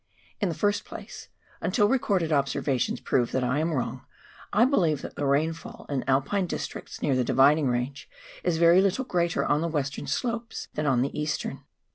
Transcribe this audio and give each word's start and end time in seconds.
In 0.39 0.49
the 0.49 0.55
first 0.55 0.83
place— 0.83 1.29
until 1.61 1.87
recorded 1.87 2.31
observations 2.33 2.99
prove 2.99 3.31
that 3.33 3.43
I 3.43 3.59
am 3.59 3.71
wrong— 3.71 4.03
I 4.51 4.65
believe 4.65 5.03
that 5.03 5.15
the 5.15 5.27
rainfall 5.27 5.85
in 5.89 6.03
Alpine 6.09 6.47
districts 6.47 7.03
near 7.03 7.15
the 7.15 7.23
Dividing 7.23 7.67
Eange 7.67 8.05
is 8.43 8.57
very 8.57 8.81
little 8.81 9.05
greater 9.05 9.45
on 9.45 9.61
the 9.61 9.67
western 9.67 10.07
slopes 10.07 10.67
than 10.73 10.87
on 10.87 11.03
the 11.03 11.19
eastern. 11.21 11.65